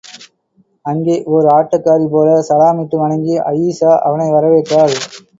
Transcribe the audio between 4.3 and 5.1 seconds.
வரவேற்றாள்.